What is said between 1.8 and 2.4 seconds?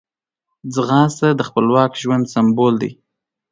ژوند